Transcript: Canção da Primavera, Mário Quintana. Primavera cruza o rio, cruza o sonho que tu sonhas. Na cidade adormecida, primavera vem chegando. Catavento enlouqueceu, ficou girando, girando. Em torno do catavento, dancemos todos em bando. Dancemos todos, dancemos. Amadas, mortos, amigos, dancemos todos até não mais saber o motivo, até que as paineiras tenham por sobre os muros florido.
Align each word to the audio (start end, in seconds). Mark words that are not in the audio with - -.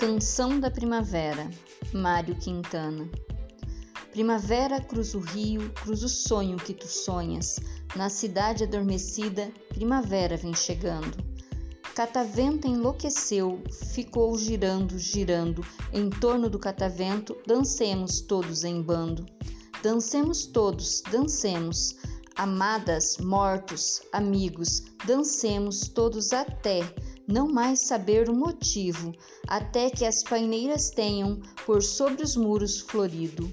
Canção 0.00 0.58
da 0.58 0.70
Primavera, 0.70 1.50
Mário 1.92 2.34
Quintana. 2.34 3.06
Primavera 4.10 4.80
cruza 4.80 5.18
o 5.18 5.20
rio, 5.20 5.70
cruza 5.74 6.06
o 6.06 6.08
sonho 6.08 6.56
que 6.56 6.72
tu 6.72 6.88
sonhas. 6.88 7.60
Na 7.94 8.08
cidade 8.08 8.64
adormecida, 8.64 9.52
primavera 9.68 10.38
vem 10.38 10.54
chegando. 10.54 11.22
Catavento 11.94 12.66
enlouqueceu, 12.66 13.62
ficou 13.92 14.38
girando, 14.38 14.98
girando. 14.98 15.62
Em 15.92 16.08
torno 16.08 16.48
do 16.48 16.58
catavento, 16.58 17.36
dancemos 17.46 18.22
todos 18.22 18.64
em 18.64 18.80
bando. 18.80 19.26
Dancemos 19.82 20.46
todos, 20.46 21.02
dancemos. 21.12 21.96
Amadas, 22.36 23.18
mortos, 23.18 24.00
amigos, 24.14 24.82
dancemos 25.04 25.88
todos 25.88 26.32
até 26.32 26.90
não 27.30 27.46
mais 27.46 27.80
saber 27.80 28.28
o 28.28 28.34
motivo, 28.34 29.14
até 29.46 29.88
que 29.88 30.04
as 30.04 30.22
paineiras 30.22 30.90
tenham 30.90 31.40
por 31.64 31.82
sobre 31.82 32.22
os 32.22 32.36
muros 32.36 32.80
florido. 32.80 33.52